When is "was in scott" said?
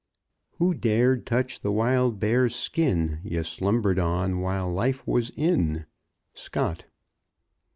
5.05-6.85